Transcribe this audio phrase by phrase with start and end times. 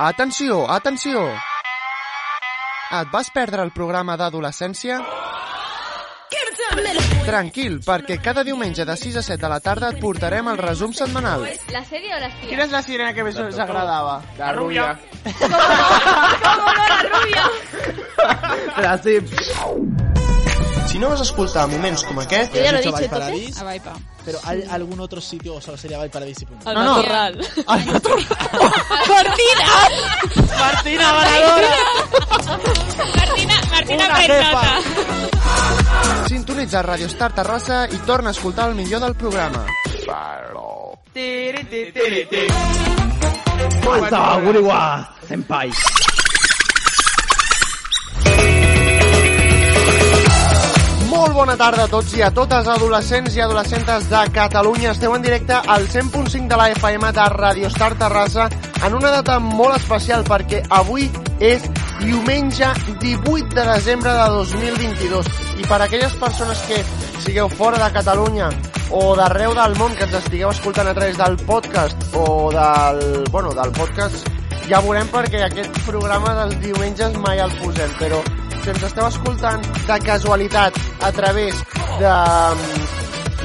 [0.00, 1.24] Atenció, atenció!
[3.00, 5.00] Et vas perdre el programa d'adolescència?
[7.26, 10.94] Tranquil, perquè cada diumenge de 6 a 7 de la tarda et portarem el resum
[10.94, 11.48] setmanal.
[11.74, 12.48] ¿La serie o la espía?
[12.52, 14.20] Quina és la sirena que més us agradava?
[14.38, 14.92] La rubia.
[15.26, 17.50] ¿Cómo no la rubia?
[18.86, 19.18] La sí.
[20.98, 23.08] Si no vas escoltar moments com aquest, Yo ya lo he dicho, entonces.
[23.08, 23.92] Paradis, A Vaipa.
[24.24, 26.68] pero ¿hay algún otro sitio o solo sería Valle Paradis y punto?
[26.68, 26.96] Al No, no.
[26.96, 27.38] matorral.
[27.68, 27.86] Ai,
[29.08, 29.68] ¡Martina!
[30.58, 31.76] Martina Valedora!
[33.14, 34.08] Martina, Martina
[36.18, 39.66] Una sintonitza Radio Star Terrassa i torna a escoltar el millor del programa.
[41.14, 42.48] Tiri, tiri, tiri, tiri.
[45.28, 45.70] Senpai.
[51.08, 54.90] Molt bona tarda a tots i a totes, adolescents i adolescentes de Catalunya.
[54.92, 58.48] Esteu en directe al 100.5 de la FM de Radio Star Terrassa
[58.84, 61.08] en una data molt especial perquè avui
[61.40, 61.64] és
[62.02, 62.68] diumenge
[63.00, 66.84] 18 de desembre de 2022 i per aquelles persones que
[67.24, 68.50] sigueu fora de Catalunya
[68.92, 73.54] o d'arreu del món que ens estigueu escoltant a través del podcast o del, bueno,
[73.56, 74.28] del podcast
[74.68, 78.20] ja veurem perquè aquest programa dels diumenges mai el posem, però
[78.68, 81.54] si ens esteu escoltant de casualitat a través
[81.96, 82.12] de,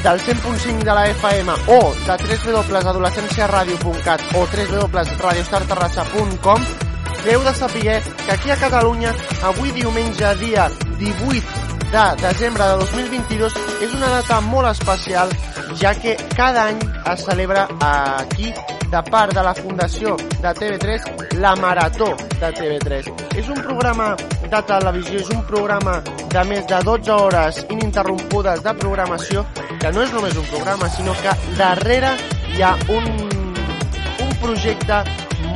[0.04, 6.60] del 100.5 de la FM o de www.adolescenciaradio.cat o www.radiostarterrassa.com
[7.24, 9.14] heu de saber que aquí a Catalunya
[9.48, 10.68] avui diumenge dia
[11.00, 11.40] 18
[11.94, 15.32] de desembre de 2022 és una data molt especial
[15.80, 18.52] ja que cada any es celebra aquí
[18.94, 23.08] de part de la Fundació de TV3 la Marató de TV3.
[23.42, 24.12] És un programa
[24.44, 29.46] de televisió, és un programa de més de 12 hores ininterrompudes de programació
[29.82, 32.14] que no és només un programa, sinó que darrere
[32.54, 33.10] hi ha un,
[34.28, 35.02] un projecte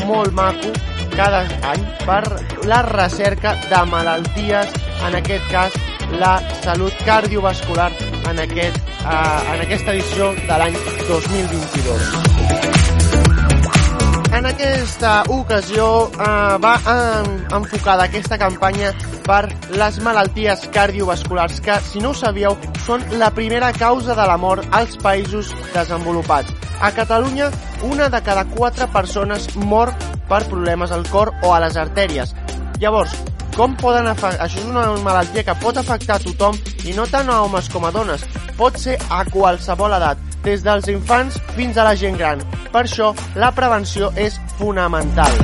[0.10, 0.74] molt maco
[1.14, 2.24] cada any per
[2.66, 4.74] la recerca de malalties,
[5.06, 5.78] en aquest cas
[6.18, 7.92] la salut cardiovascular
[8.30, 12.67] en, aquest, uh, en aquesta edició de l'any 2022.
[14.38, 18.92] En aquesta ocasió eh, va en, enfocada aquesta campanya
[19.26, 22.54] per les malalties cardiovasculars que, si no ho sabíeu,
[22.86, 26.54] són la primera causa de la mort als països desenvolupats.
[26.86, 27.50] A Catalunya,
[27.90, 29.96] una de cada quatre persones mor
[30.30, 32.36] per problemes al cor o a les artèries.
[32.78, 33.18] Llavors,
[33.58, 34.46] com poden afectar...
[34.46, 37.90] Això és una malaltia que pot afectar a tothom i no tant a homes com
[37.90, 38.30] a dones.
[38.54, 42.42] Pot ser a qualsevol edat, des dels infants fins a la gent gran.
[42.72, 45.36] Per això, la prevenció és fonamental.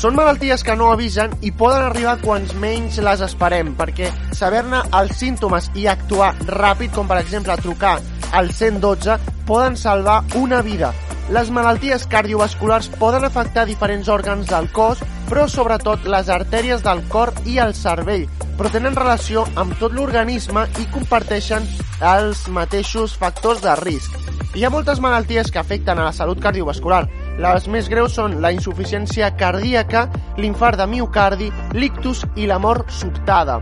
[0.00, 5.12] Són malalties que no avisen i poden arribar quants menys les esperem, perquè saber-ne els
[5.20, 7.98] símptomes i actuar ràpid, com per exemple trucar
[8.32, 10.94] al 112, poden salvar una vida.
[11.30, 14.98] Les malalties cardiovasculars poden afectar diferents òrgans del cos,
[15.28, 18.24] però sobretot les artèries del cor i el cervell,
[18.58, 21.68] però tenen relació amb tot l'organisme i comparteixen
[22.02, 24.16] els mateixos factors de risc.
[24.58, 27.04] Hi ha moltes malalties que afecten a la salut cardiovascular.
[27.38, 33.60] Les més greus són la insuficiència cardíaca, l'infart de miocardi, l'ictus i la mort sobtada.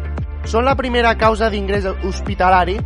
[0.49, 2.79] Són la primera causa d'ingrés hospitalari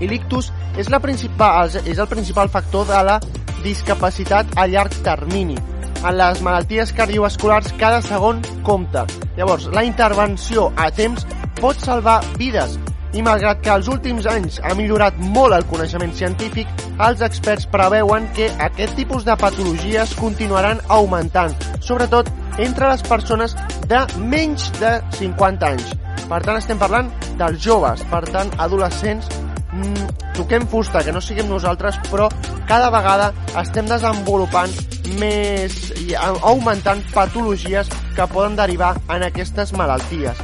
[0.00, 3.18] i l'ictus és, la principal, és el principal factor de la
[3.64, 5.58] discapacitat a llarg termini.
[6.00, 9.04] En les malalties cardiovasculars cada segon compta.
[9.36, 11.26] Llavors, la intervenció a temps
[11.60, 12.78] pot salvar vides
[13.12, 16.68] i malgrat que els últims anys ha millorat molt el coneixement científic,
[17.02, 22.30] els experts preveuen que aquest tipus de patologies continuaran augmentant, sobretot
[22.62, 23.56] entre les persones
[23.90, 25.92] de menys de 50 anys.
[26.30, 27.10] Per tant, estem parlant
[27.40, 29.26] dels joves, per tant, adolescents,
[29.72, 32.28] mm, toquem fusta, que no siguem nosaltres, però
[32.68, 34.72] cada vegada estem desenvolupant
[35.18, 40.38] més i augmentant patologies que poden derivar en aquestes malalties.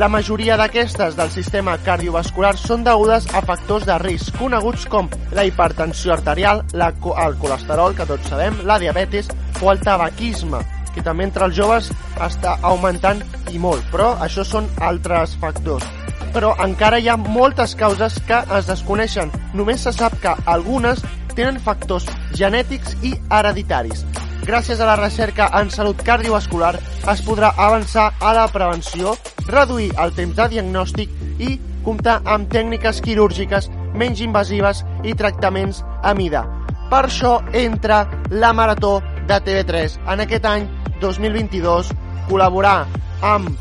[0.00, 5.44] La majoria d'aquestes del sistema cardiovascular són degudes a factors de risc coneguts com la
[5.44, 6.88] hipertensió arterial, la,
[7.26, 9.28] el colesterol, que tots sabem, la diabetes
[9.60, 10.62] o el tabaquisme,
[10.94, 11.90] que també entre els joves
[12.24, 13.20] està augmentant
[13.52, 15.84] i molt, però això són altres factors.
[16.32, 19.32] Però encara hi ha moltes causes que es desconeixen.
[19.54, 21.02] Només se sap que algunes
[21.36, 24.06] tenen factors genètics i hereditaris.
[24.42, 26.72] Gràcies a la recerca en salut cardiovascular
[27.12, 29.14] es podrà avançar a la prevenció,
[29.46, 31.54] reduir el temps de diagnòstic i
[31.86, 36.42] comptar amb tècniques quirúrgiques menys invasives i tractaments a mida.
[36.90, 38.96] Per això entra la Marató
[39.28, 40.66] de TV3 en aquest any
[41.00, 41.94] 2022
[42.28, 42.82] col·laborar
[43.22, 43.54] amb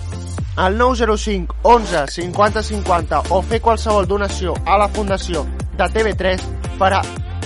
[0.57, 5.45] el 905 11 50 50 o fer qualsevol donació a la Fundació
[5.77, 6.47] de TV3
[6.79, 7.01] per a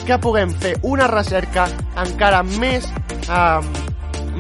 [0.06, 1.68] que puguem fer una recerca
[2.02, 2.88] encara més
[3.30, 3.86] eh,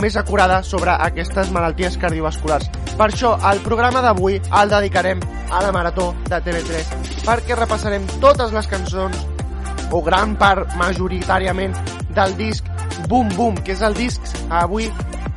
[0.01, 2.67] més acurada sobre aquestes malalties cardiovasculars.
[2.95, 5.21] Per això, el programa d'avui el dedicarem
[5.51, 6.91] a la Marató de TV3,
[7.25, 9.25] perquè repassarem totes les cançons,
[9.91, 11.75] o gran part majoritàriament,
[12.15, 12.67] del disc
[13.09, 14.87] Boom Boom, que és el disc avui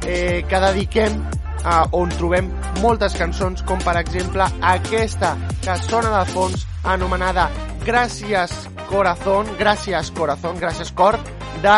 [0.07, 1.19] eh, que dediquem
[1.65, 2.51] eh, on trobem
[2.83, 7.49] moltes cançons, com per exemple aquesta que sona de fons, anomenada
[7.85, 8.53] Gràcies
[8.89, 11.19] Corazón, Gràcies Corazón, Gràcies Cor,
[11.63, 11.77] de,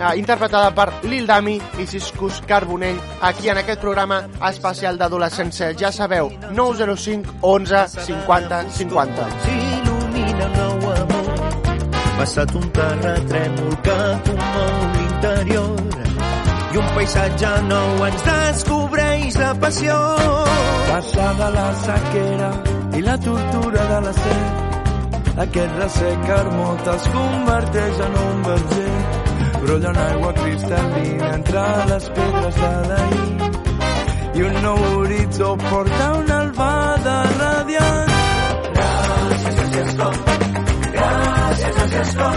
[0.00, 5.74] eh, interpretada per Lil Dami i Ciscus Carbonell, aquí en aquest programa especial d'adolescència.
[5.76, 9.28] Ja sabeu, 905 11 50 50.
[9.44, 11.30] s'il·lumina un nou amor.
[12.18, 15.76] Passat un terratrèmol que commou l'interior
[16.72, 18.89] i un paisatge nou ens descobreix
[19.40, 19.94] la passió.
[20.90, 22.50] Passada la sequera
[22.98, 28.94] i la tortura de la set, aquest ressec hermot es converteix en un verger.
[29.60, 33.30] Brolla en aigua cristal·lina entre les pedres de l'ahir
[34.40, 38.08] i un nou horitzó porta una albada radiant.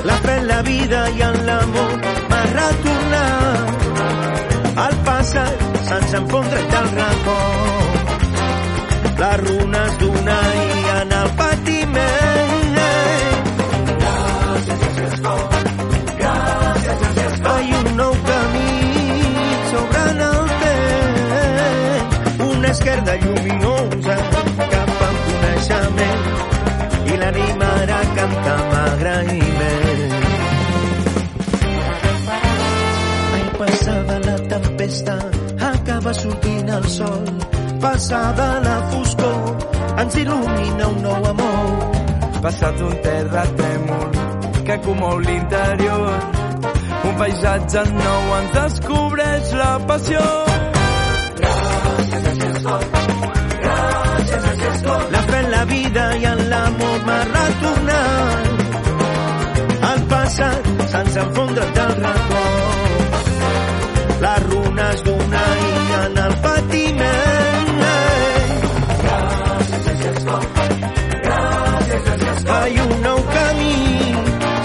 [0.03, 1.93] La fe en la vida i en l'amor
[2.29, 3.77] m'ha retornat.
[4.87, 5.72] El passat
[6.13, 7.93] se'ns enfondra del record.
[9.19, 10.67] Les runes d'una i
[11.01, 12.77] en el patiment.
[17.53, 18.73] Ai, un nou camí
[19.69, 22.07] s'obre el temps.
[22.49, 24.17] Una esquerda lluminosa
[24.73, 26.21] cap al coneixement
[27.09, 30.13] i l'animarà a cantar amb agraïment.
[33.33, 35.15] Ai, passada la tempesta,
[36.03, 37.23] acaba sortint el sol.
[37.79, 39.57] Passada la foscor,
[40.01, 41.67] ens il·lumina un nou amor.
[42.43, 44.09] Passat un terratrèmol
[44.67, 46.09] que comou l'interior,
[47.07, 50.25] un paisatge nou ens descobreix la passió.
[55.15, 58.53] La fe en la vida i en l'amor m'ha retornat.
[59.93, 63.12] El passat se'ns enfondra del record.
[64.93, 67.81] Runes d'una illa en el patiment.
[72.53, 74.15] Ai, un nou camí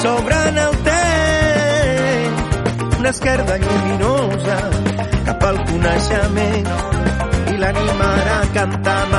[0.02, 2.42] s'obre en el temps.
[2.98, 4.58] Una esquerda lluminosa
[5.24, 6.68] cap al coneixement
[7.54, 9.14] i l'animarà a cantar amb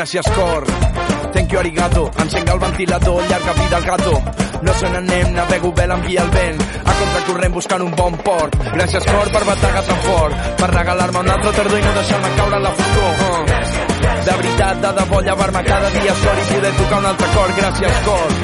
[0.00, 0.64] Gràcies, cor.
[1.34, 2.10] Thank you, arigato.
[2.22, 4.22] Encenga el ventilador, llarga vida al gato.
[4.62, 6.62] No se n'anem, navego bé l'envia el vent.
[6.62, 8.56] A contracorrent buscant un bon port.
[8.78, 10.48] Gràcies, cor, per bategar tan fort.
[10.56, 13.22] Per regalar-me un altre tardor i no deixar-me caure en la foscor.
[13.28, 14.24] Uh.
[14.24, 17.56] De veritat, de debò, llevar-me cada dia sol i poder tocar un altre cor.
[17.60, 18.36] Gràcies, cor.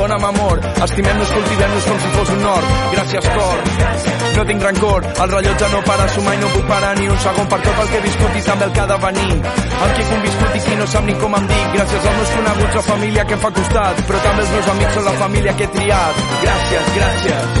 [0.00, 2.78] Dóna'm amor, estimem-nos, cultivem-nos com si fos un nord.
[2.96, 4.15] Gràcies, cor.
[4.36, 7.46] No tinc rancor, el rellotge no para sumar i no puc parar ni un segon
[7.48, 9.30] per tot el que he viscut i també el que ha de venir.
[9.32, 11.64] Amb qui he conviscut i qui no sap ni com em dic.
[11.76, 14.94] Gràcies als meus coneguts, la família que em fa costat, però també els meus amics
[14.98, 16.22] són la família que he triat.
[16.44, 17.58] Gràcies, gràcies.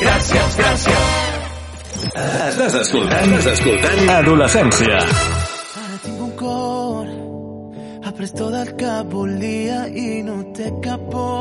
[0.00, 1.34] Gràcies, gràcies.
[2.16, 4.98] Estàs escoltant, estàs escoltant Adolescència.
[5.84, 7.14] Ara tinc un cor,
[8.00, 11.35] ha pres tot el que volia i no té cap por.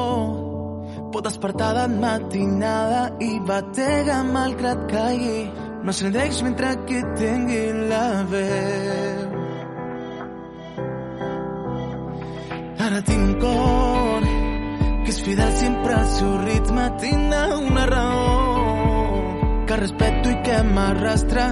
[1.26, 5.48] Despertar de matinada i batega malgrat caigui.
[5.82, 9.32] No se deix mentre que tingui la veu.
[12.86, 18.46] Ara tinc un cor que és fidel sempre al seu ritme, tindrà una raó
[19.66, 21.48] que respeto i que m'arrastra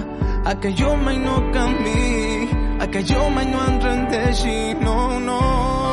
[0.45, 5.92] a que jo mai no canvi, a que jo mai no em rendeixi, no, no.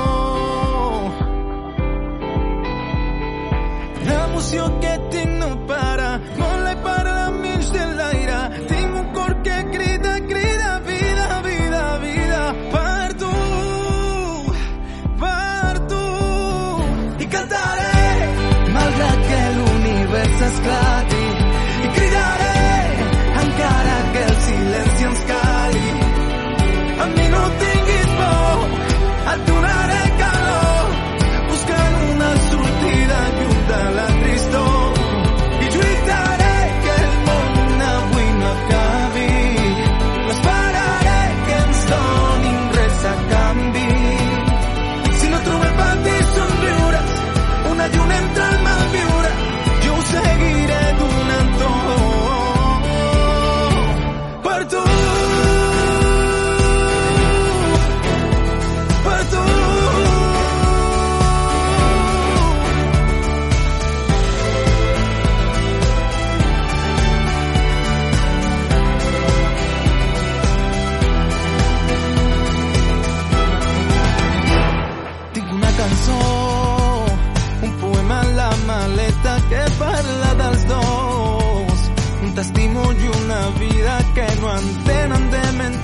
[4.40, 8.38] L'emoció que tinc no para, vola i para mig de l'aire.
[8.70, 12.40] Tinc un cor que crida, crida, vida, vida, vida,
[12.72, 13.34] per tu,
[15.20, 16.06] per tu.
[17.20, 17.92] I cantaré,
[18.78, 20.99] malgrat que l'univers esclati, i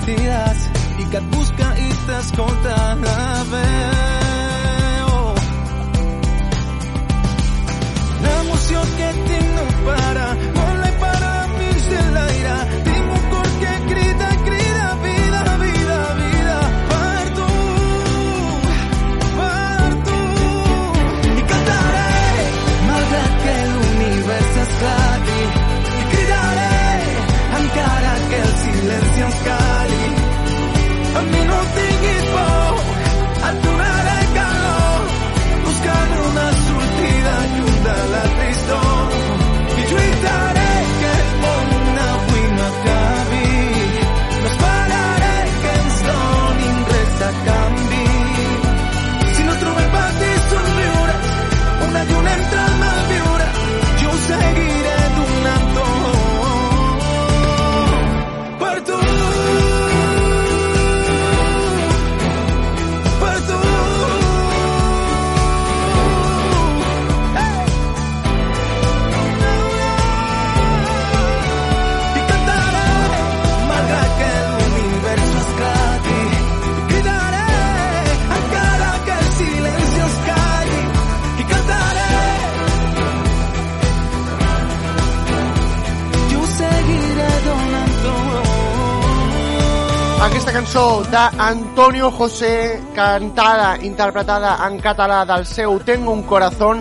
[0.07, 4.06] mentides i que et busca i t'escolta la veu.
[90.57, 96.81] cançó d'Antonio José, cantada, interpretada en català del seu Tengo un corazón,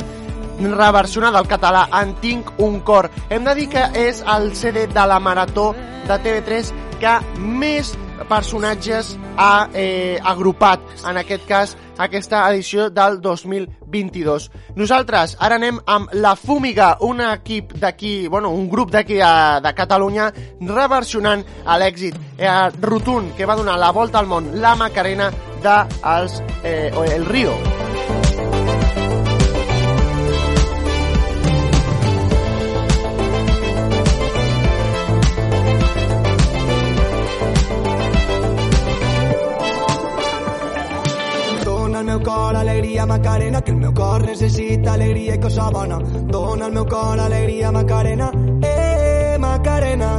[0.62, 3.10] reversionada al català en Tinc un cor.
[3.27, 5.74] Hem de dir que és el CD de la Marató
[6.08, 7.91] de TV3 que més
[8.29, 14.50] personatges ha eh, agrupat, en aquest cas, aquesta edició del 2022.
[14.75, 19.31] Nosaltres ara anem amb La Fúmiga, un equip d'aquí, bueno, un grup d'aquí eh,
[19.63, 20.31] de Catalunya
[20.62, 25.31] reversionant a l'èxit eh, rotund que va donar la volta al món la Macarena
[25.63, 25.79] de
[26.15, 27.55] els, eh, El Río.
[27.55, 28.25] Música
[43.05, 46.00] Macarena, que el meu cor necessita alegria i cosa bona.
[46.31, 48.31] Dona al meu cor alegria, Macarena,
[48.62, 50.09] eh, Macarena.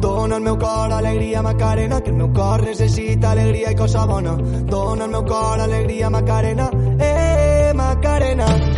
[0.00, 4.36] Dona al meu cor alegria, Macarena, que el meu cor necessita alegria i cosa bona.
[4.74, 8.71] Dona al meu cor alegria, Macarena, eh, Macarena.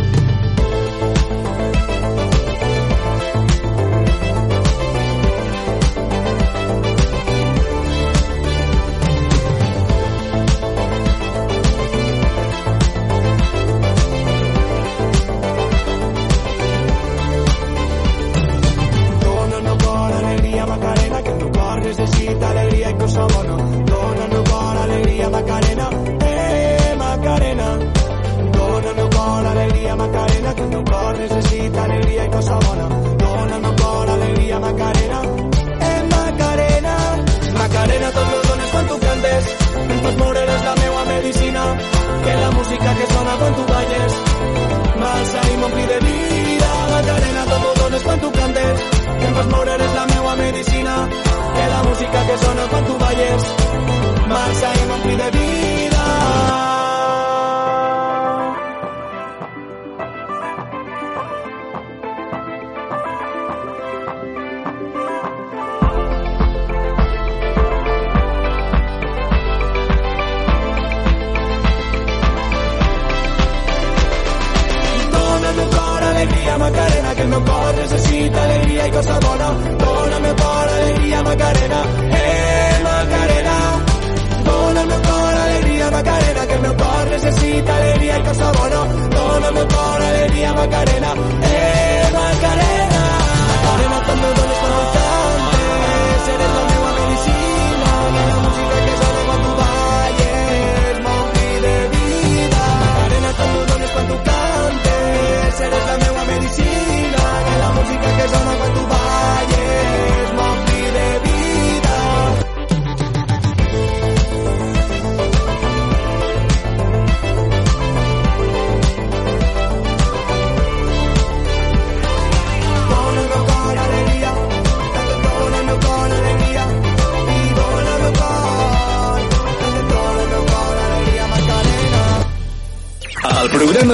[90.65, 91.44] Macarena.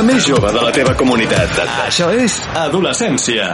[0.02, 1.52] persona més jove de la teva comunitat.
[1.86, 3.46] Això és Adolescència.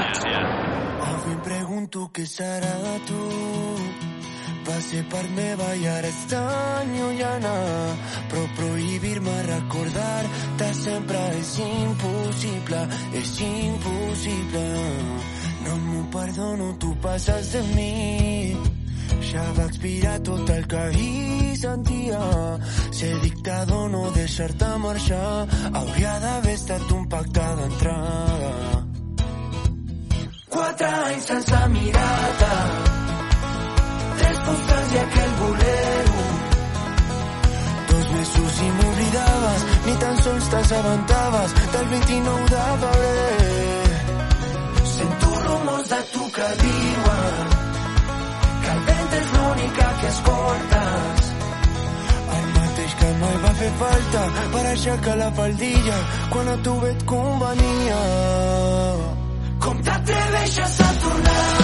[1.04, 3.26] Avui em pregunto què serà de tu.
[4.68, 7.54] Va ser part meva i ara és tan llunyana.
[8.32, 12.82] Però prohibir-me recordar-te sempre és impossible,
[13.14, 14.66] és impossible.
[15.68, 18.77] No m'ho perdono, tu passes de mi
[19.28, 22.20] Ja va expirar tot el que hi sentia.
[22.96, 25.48] Ser dictador, no deixar-te marxar,
[25.80, 28.52] hauria d'haver estat un pacte d'entrada.
[30.54, 32.54] Quatre anys sense mirar-te,
[34.22, 35.38] tres postals i aquell.
[37.92, 43.92] Dos mesos i m'oblidaves, ni tan sols t'assabentaves del 29 de febrer.
[44.96, 46.50] Sento rumors de tu que
[49.58, 51.32] l'única que escoltes.
[52.38, 54.24] El mateix que mai va fer falta
[54.54, 56.00] per aixecar la faldilla
[56.34, 58.02] quan a tu bé et convenia.
[59.60, 61.57] Com t'atreveixes a tornar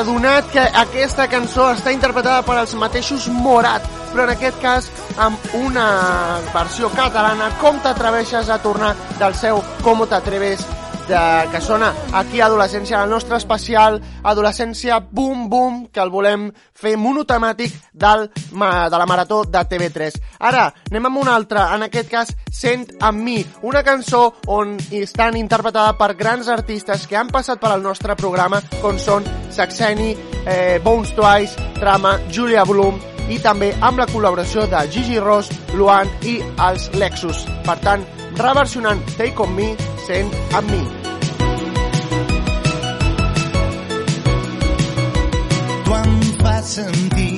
[0.00, 4.88] adonat que aquesta cançó està interpretada per els mateixos Morat, però en aquest cas
[5.20, 10.64] amb una versió catalana, Com t'atreveixes a tornar del seu Com t'atreves,
[11.08, 16.48] de, que sona aquí a Adolescència, el nostre especial Adolescència Boom Boom, que el volem
[16.74, 20.18] fer monotemàtic del, de la marató de TV3.
[20.40, 25.38] Ara, anem amb una altra, en aquest cas Sent amb mi, una cançó on estan
[25.40, 30.12] interpretada per grans artistes que han passat per al nostre programa, com són Saxeni,
[30.44, 33.00] eh, Bones Twice, Trama, Julia Bloom,
[33.32, 37.46] i també amb la col·laboració de Gigi Ross, Luan i els Lexus.
[37.64, 38.04] Per tant,
[38.38, 39.72] reversionant Take On Me,
[40.06, 40.82] sent amb mi.
[45.84, 47.31] tu em fas sentir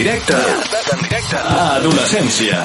[0.00, 0.32] directe
[1.36, 2.60] a Adolescència.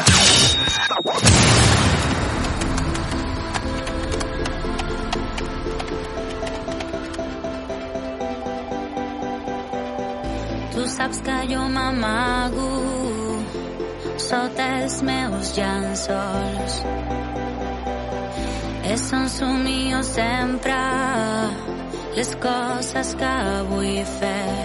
[10.71, 12.69] Tu saps que jo m'amago
[14.29, 16.79] sota els meus llençols.
[18.95, 20.79] És on somio sempre
[22.15, 23.35] les coses que
[23.73, 24.64] vull fer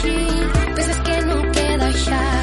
[0.00, 0.16] she,
[1.04, 2.41] que no queda ya.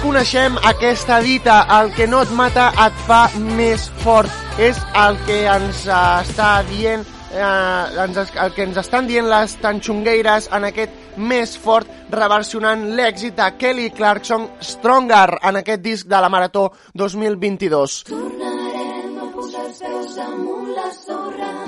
[0.00, 3.22] Coneixem aquesta dita, el que no et mata et fa
[3.56, 4.32] més fort.
[4.60, 9.56] És el que ens eh, està dient eh, ens, el que ens estan dient les
[9.62, 16.20] tanxongueires en aquest més fort reversionant l'èxit de Kelly Clarkson Stronger en aquest disc de
[16.20, 18.04] la Marató 2022.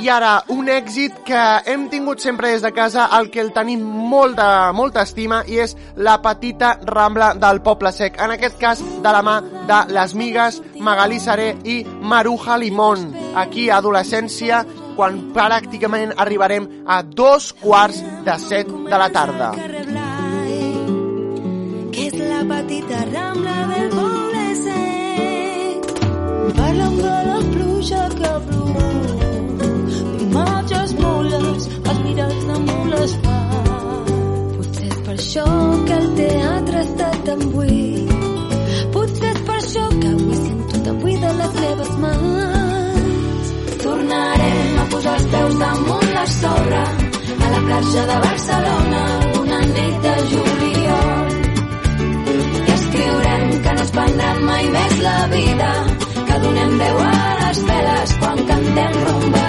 [0.02, 3.84] I ara, un èxit que hem tingut sempre des de casa, el que el tenim
[3.86, 8.18] molt de, molta estima, i és la petita Rambla del Poble Sec.
[8.18, 9.36] En aquest cas, de la mà
[9.68, 13.12] de les migues Magalí Saré i Maruja Limón.
[13.38, 14.64] Aquí, a adolescència,
[14.96, 19.52] quan pràcticament arribarem a dos quarts de set de la tarda.
[21.92, 25.92] que és la petita rambla del poble sec.
[26.56, 29.31] Parla'm de la pluja que d'imatges
[32.14, 33.38] de mules fa.
[34.56, 35.44] Potser és per això
[35.86, 38.12] que el teatre està tan buit.
[38.94, 43.52] Potser és per això que avui sento tan buida les meves mans.
[43.84, 46.84] Tornarem a posar els peus damunt la sorra
[47.46, 49.06] a la platja de Barcelona
[49.42, 51.40] una nit de juliol
[53.62, 55.70] que no es prendran mai més la vida
[56.30, 57.12] que donem veu a
[57.44, 59.41] les veles quan cantem rumbes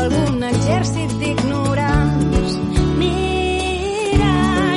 [0.00, 2.52] guerra a algun exèrcit d'ignorants.
[2.98, 4.34] Mira,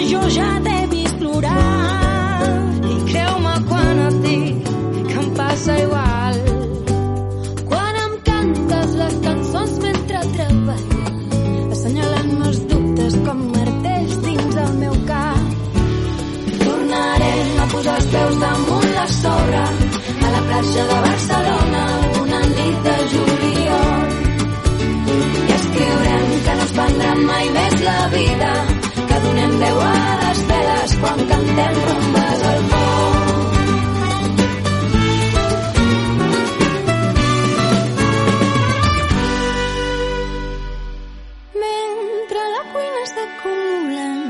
[0.09, 2.43] jo ja t'he vist plorar
[2.91, 4.71] i creu-me quan et dic
[5.07, 6.39] que em passa igual.
[7.69, 14.95] Quan em cantes les cançons mentre treballes assenyalant-me els dubtes com martells dins el meu
[15.07, 15.43] cap.
[16.63, 21.12] Tornarem a posar els peus damunt la sorra a la platja de
[31.03, 33.31] quan cantem rumbes al pont.
[41.63, 44.21] Mentre la cuina s'acumulen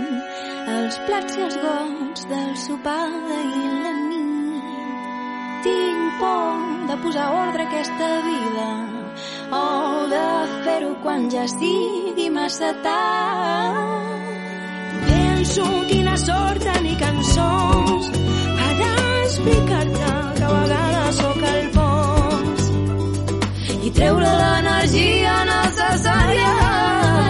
[0.77, 4.71] els plats i els gots del sopar d'ahir la nit.
[5.67, 8.71] Tinc por de posar ordre a aquesta vida
[9.61, 9.63] o
[10.15, 10.25] de
[10.65, 14.12] fer-ho quan ja sigui massa tard.
[15.53, 18.07] Penso quina sort tenir cançons
[18.57, 18.85] per
[19.23, 22.71] explicar-te que a vegades sóc el fons
[23.85, 26.53] i treure l'energia necessària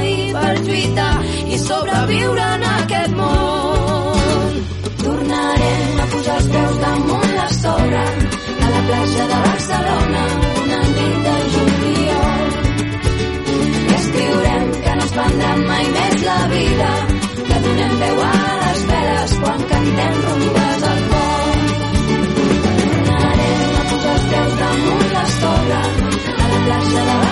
[0.07, 1.09] i per lluitar
[1.51, 4.55] i sobreviure en aquest món.
[5.03, 10.23] Tornarem a posar els peus damunt la sorra a la platja de Barcelona
[10.61, 12.47] una nit de juliol.
[13.83, 16.93] I escriurem que no es prendran mai més la vida,
[18.03, 18.31] veu a
[19.41, 20.39] quan cantem al
[24.85, 25.83] a la sorra
[26.41, 27.22] a la platja de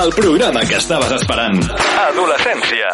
[0.00, 1.60] El programa que estaves esperant.
[2.08, 2.88] Adolescència.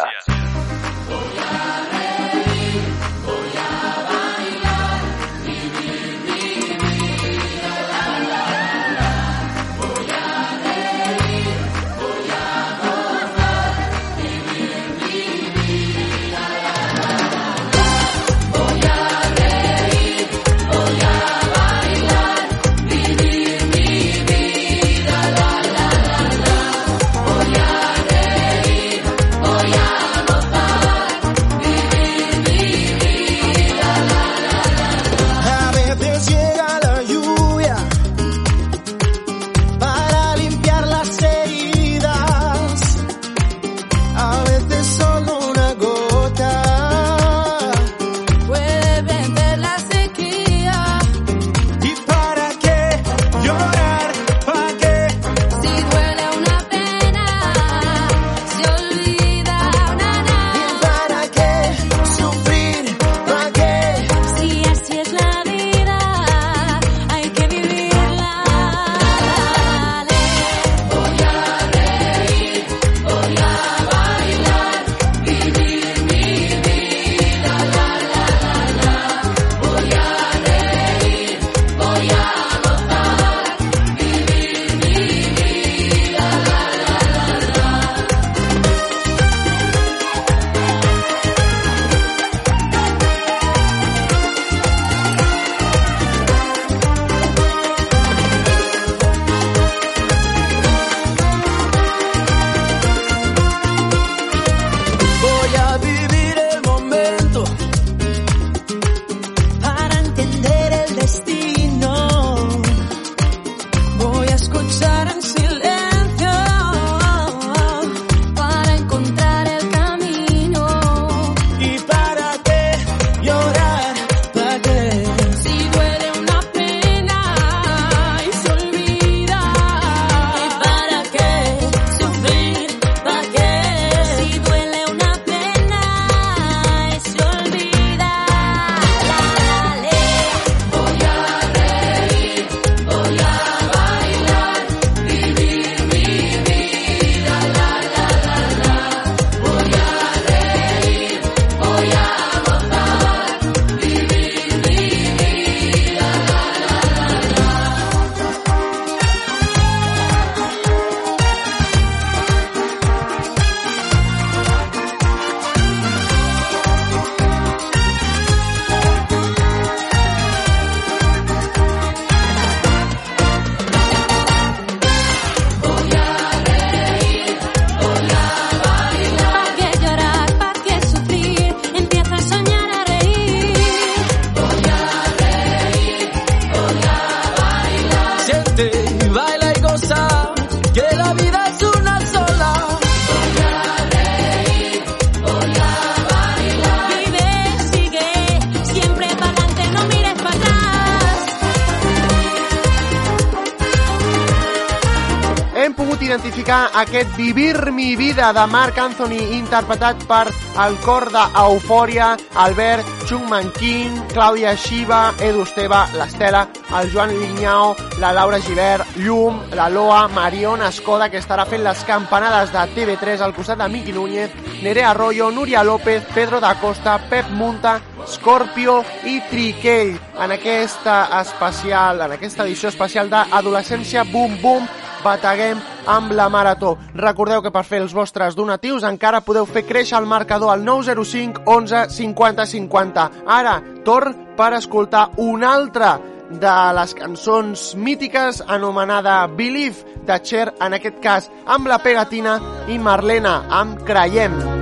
[208.27, 210.27] Vida de Marc Anthony interpretat per
[210.63, 216.47] el cor d'Eufòria, Albert, Chungman Kim, Clàudia Xiva, Edu Esteve, l'Estela,
[216.79, 221.83] el Joan Linyao, la Laura Givert, Llum, la Loa, Mariona Escoda, que estarà fent les
[221.87, 226.97] campanades de TV3 al costat de Miqui Núñez, Nerea Arroyo, Núria López, Pedro da Costa,
[227.09, 229.95] Pep Munta, Scorpio i Triquell.
[230.19, 234.67] En aquesta especial, en aquesta edició especial d'Adolescència Boom Boom
[235.03, 236.75] bateguem amb la Marató.
[236.95, 241.45] Recordeu que per fer els vostres donatius encara podeu fer créixer el marcador al 905
[241.45, 243.07] 11 50 50.
[243.25, 245.95] Ara, torn per escoltar un altre
[246.27, 252.79] de les cançons mítiques anomenada Believe de Cher, en aquest cas amb la pegatina i
[252.79, 254.39] Marlena amb Creiem.
[254.41, 254.56] No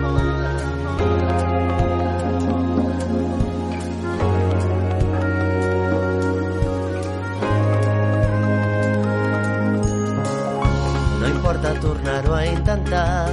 [11.85, 13.29] tornar-ho a intentar.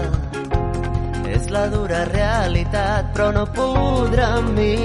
[1.33, 4.77] És la dura realitat però no podrà amb mi.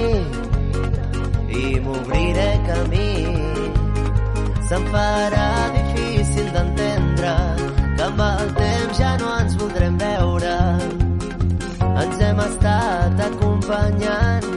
[1.62, 3.10] I m'obriré camí.
[4.68, 7.34] Se'm farà difícil d'entendre
[7.96, 10.56] que amb el temps ja no ens voldrem veure.
[11.88, 14.48] Ens hem estat acompanyant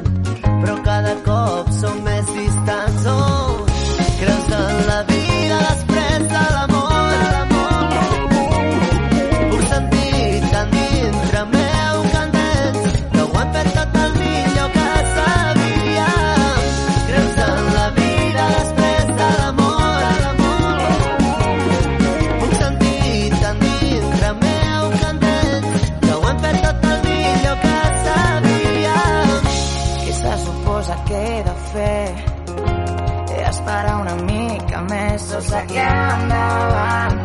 [0.61, 2.10] però cada cop som més
[35.37, 37.19] o seguir endavant.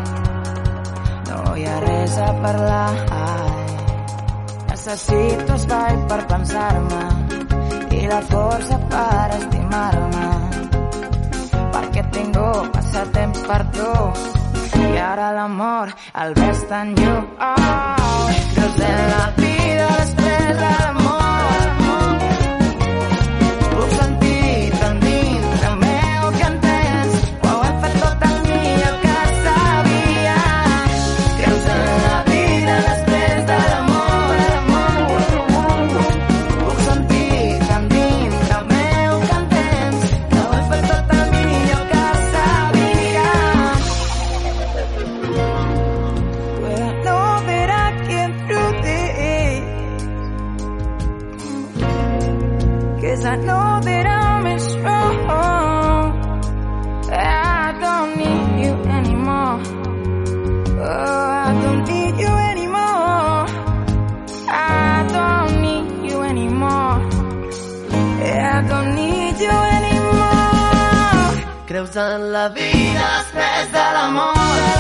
[1.29, 2.93] No hi ha res a parlar.
[4.71, 7.05] Necessito espai per pensar-me
[7.99, 10.29] i la força per estimar-me.
[11.75, 12.37] Perquè tinc
[12.97, 13.91] massa temps per tu
[14.81, 15.93] i ara l'amor
[16.23, 17.27] el ves tan lluny.
[17.41, 21.06] Oh, creus en la vida després de l'amor
[72.17, 74.76] en la vida després de l'amor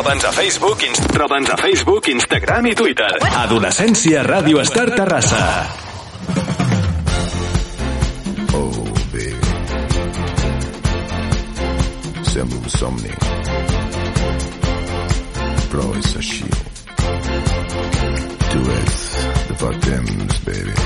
[0.00, 1.12] Troba'ns a Facebook, inst...
[1.12, 3.10] Troba'ns a Facebook, Instagram i Twitter.
[3.36, 5.40] Adolescència Ràdio Estar Terrassa.
[8.56, 8.80] Oh,
[9.12, 9.36] baby.
[12.32, 13.12] Sembla un somni.
[15.68, 16.48] Però és així.
[18.48, 19.04] Tu ets
[19.50, 20.79] de fa temps, baby.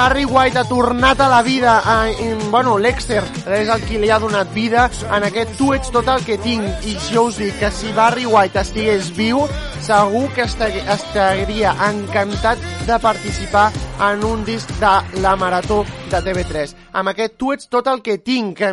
[0.00, 1.82] Barry White ha tornat a la vida.
[1.84, 3.20] A, en, bueno, l'Exter
[3.52, 6.86] és el qui li ha donat vida en aquest tu ets tot el que tinc.
[6.88, 9.42] I jo us dic que si Barry White estigués viu,
[9.84, 13.66] segur que estaria encantat de participar
[14.06, 16.72] en un disc de la Marató de TV3.
[16.96, 18.72] Amb aquest tu ets tot el que tinc, que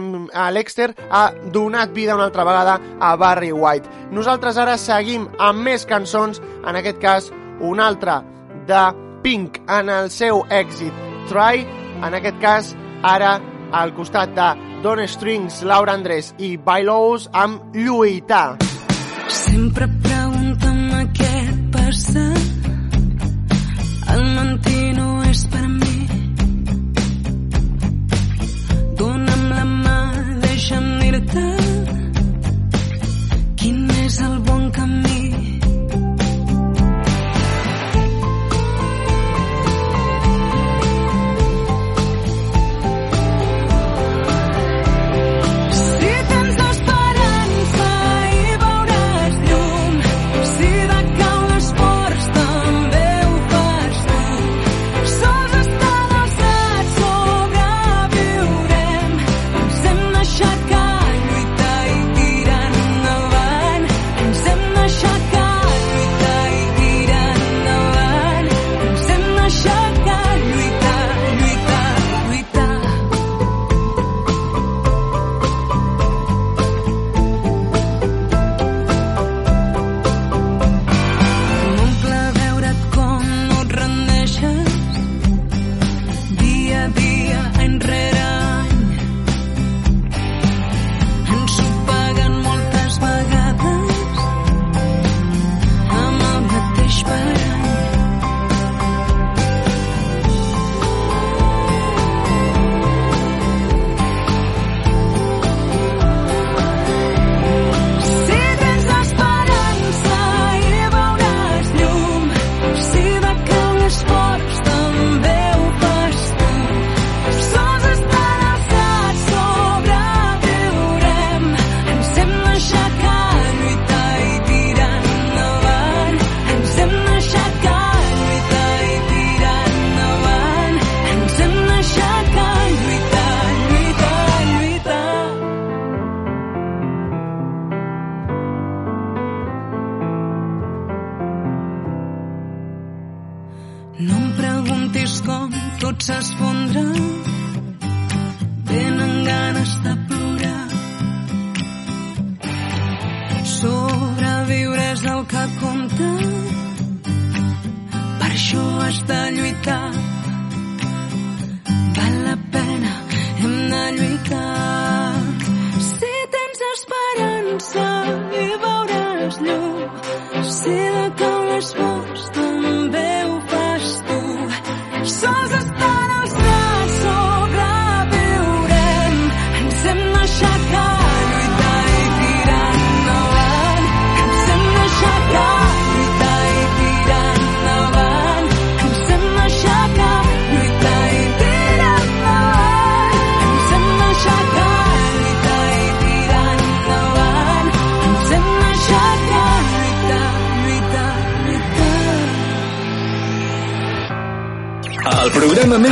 [0.56, 4.08] Lexter ha donat vida una altra vegada a Barry White.
[4.16, 8.22] Nosaltres ara seguim amb més cançons, en aquest cas una altra
[8.72, 8.86] de
[9.28, 11.66] Pink en el seu èxit Try,
[12.08, 12.72] en aquest cas
[13.04, 13.38] ara
[13.76, 14.48] al costat de
[14.84, 18.58] Don Strings, Laura Andrés i Bailows amb Lluitar.
[19.28, 20.27] Sempre preu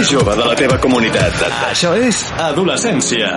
[0.09, 1.39] jove de la teva comunitat.
[1.69, 3.31] Això és Adolescència.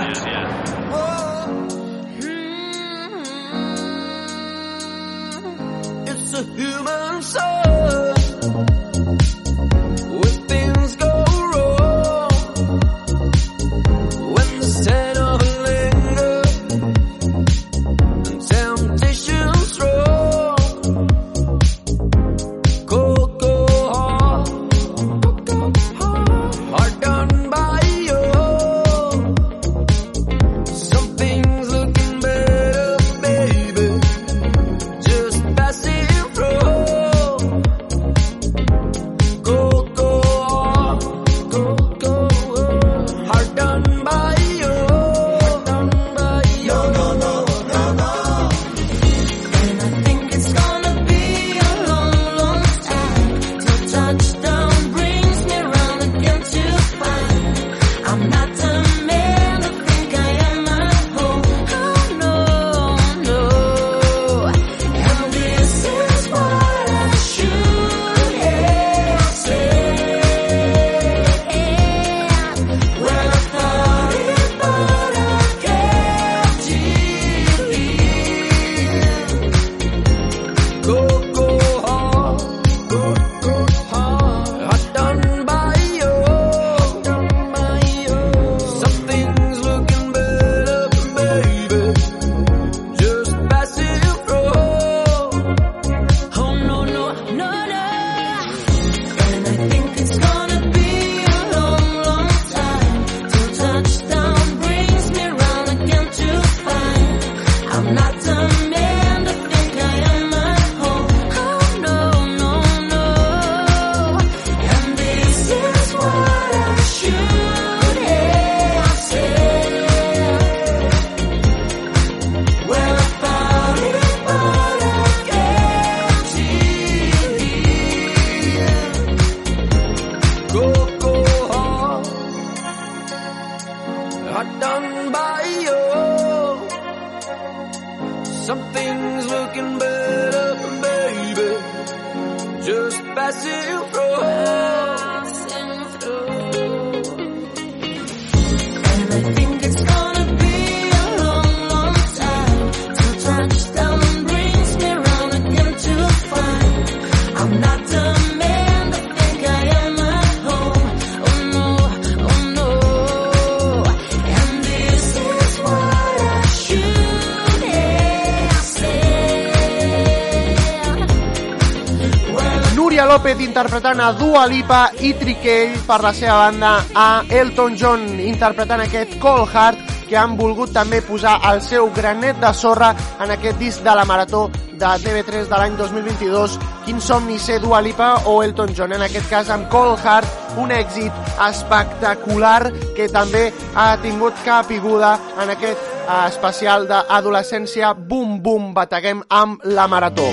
[173.58, 179.16] interpretant a Dua Lipa i Triquell per la seva banda a Elton John interpretant aquest
[179.18, 183.82] Cold Heart que han volgut també posar el seu granet de sorra en aquest disc
[183.82, 186.54] de la Marató de TV3 de l'any 2022
[186.84, 188.94] Quin somni ser Dua Lipa o Elton John.
[188.94, 195.50] En aquest cas amb Cold Heart un èxit espectacular que també ha tingut capiguda en
[195.58, 200.30] aquest eh, especial d'adolescència Boom Boom Bateguem amb la Marató.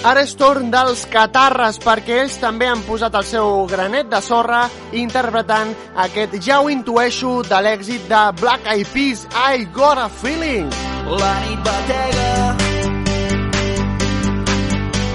[0.00, 4.62] Ara és torn dels Catarres perquè ells també han posat el seu granet de sorra
[4.96, 5.74] interpretant
[6.06, 10.72] aquest Ja ho intueixo de l'èxit de Black Eyed Peas I Got a Feeling.
[11.20, 12.30] La nit batega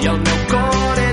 [0.06, 1.05] i el meu cor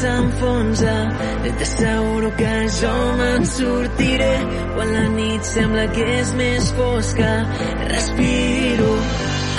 [0.00, 0.94] s'enfonsa
[1.48, 4.34] i t'asseguro que jo me'n sortiré.
[4.74, 7.32] Quan la nit sembla que és més fosca
[7.92, 8.92] respiro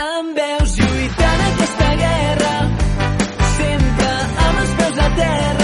[0.08, 2.54] em veus lluitant aquesta guerra
[3.58, 4.12] sempre
[4.48, 5.59] amb els peus a terra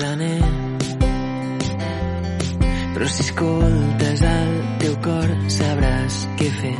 [0.00, 0.40] planer
[2.94, 6.72] però si escoltes el teu cor sabràs què fer.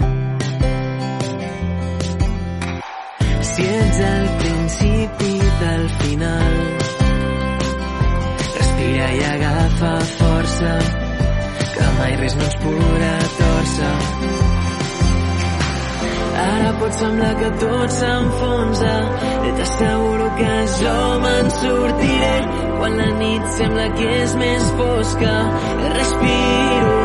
[3.50, 5.30] Si ets el principi
[5.62, 6.56] del final
[8.56, 10.74] respira i agafa força
[11.76, 13.94] que mai res no ens podrà torcer
[16.44, 18.94] ara pot semblar que tot s'enfonsa.
[19.48, 22.36] I t'asseguro que jo me'n sortiré.
[22.78, 25.36] Quan la nit sembla que és més fosca
[25.98, 26.99] respiro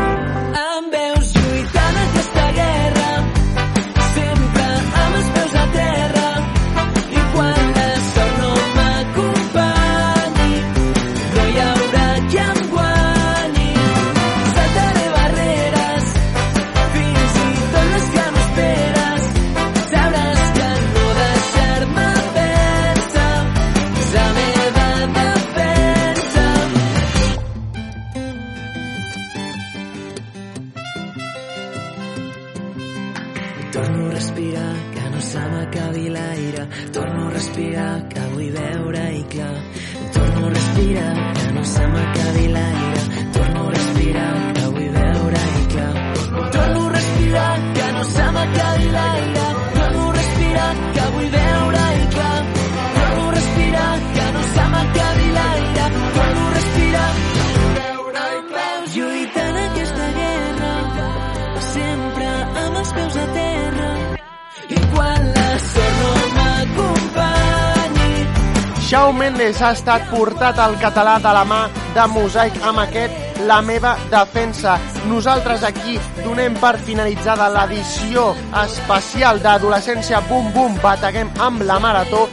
[69.06, 71.60] Shawn Mendes ha estat portat al català de la mà
[71.94, 74.80] de Mosaic amb aquest La meva defensa.
[75.06, 78.32] Nosaltres aquí donem per finalitzada l'edició
[78.64, 82.26] especial d'Adolescència Bum Bum Bateguem amb la Marató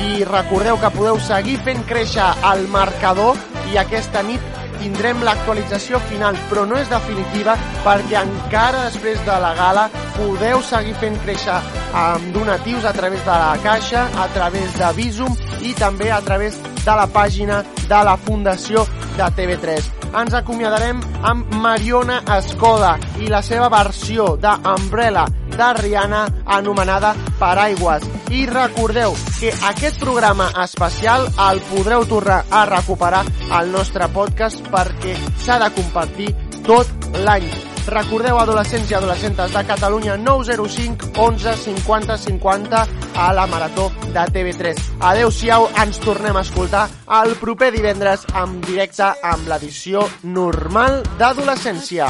[0.00, 3.36] i recordeu que podeu seguir fent créixer el marcador
[3.68, 4.40] i aquesta nit
[4.80, 10.96] tindrem l'actualització final, però no és definitiva perquè encara després de la gala podeu seguir
[11.04, 11.60] fent créixer
[11.94, 16.58] amb donatius a través de la Caixa, a través de Visum i també a través
[16.84, 18.84] de la pàgina de la Fundació
[19.16, 19.90] de TV3.
[20.14, 25.24] Ens acomiadarem amb Mariona Escoda i la seva versió de Umbrella
[25.56, 26.24] de Rihanna
[26.58, 28.06] anomenada Paraigües.
[28.30, 35.14] I recordeu que aquest programa especial el podreu tornar a recuperar al nostre podcast perquè
[35.44, 36.34] s'ha de compartir
[36.64, 37.73] tot l'any.
[37.86, 44.80] Recordeu adolescents i adolescentes de Catalunya 905 11 50 50 a la Marató de TV3.
[45.00, 46.88] Adeu-siau, ens tornem a escoltar
[47.20, 52.08] el proper divendres en directe amb l'edició normal d'adolescència.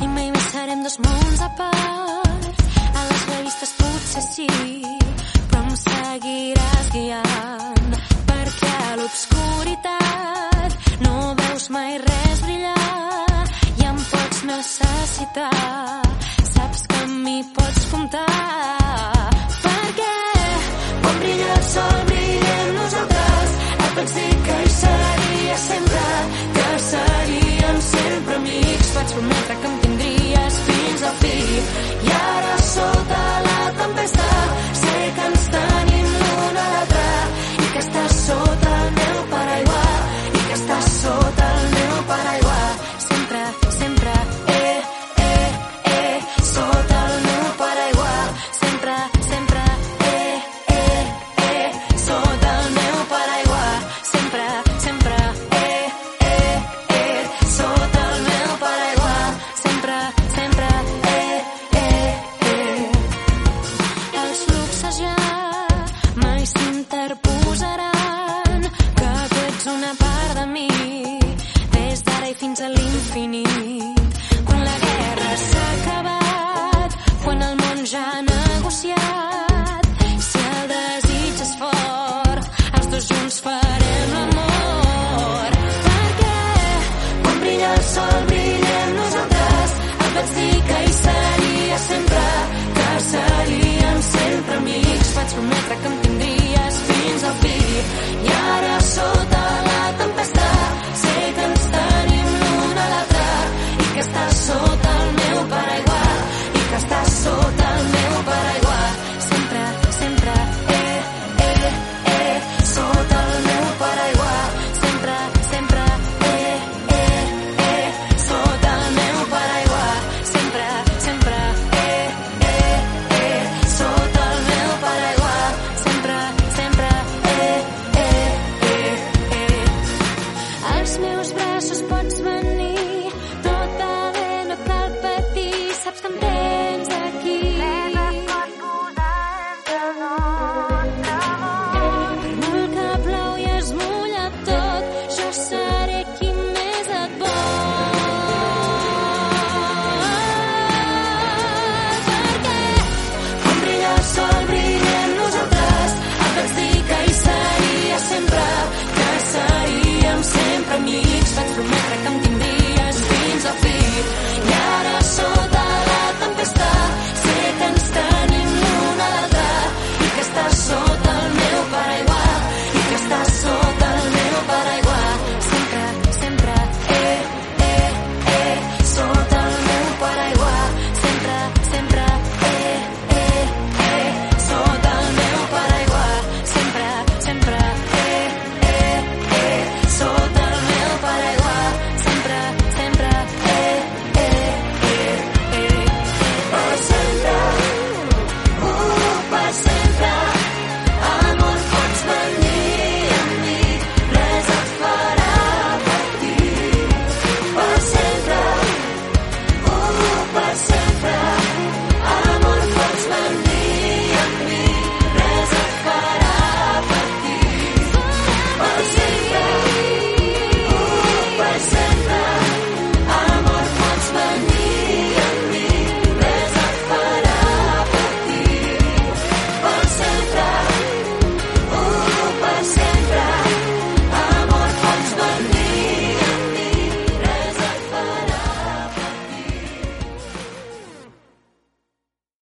[0.00, 2.44] i mai més serem dos mons a part.
[2.94, 4.48] A les revistes potser sí,
[5.50, 7.96] però em seguiràs guiant
[8.28, 13.23] perquè a l'obscuritat no veus mai res brillar i
[14.10, 16.02] pots necessitar.
[16.52, 17.42] Saps que mi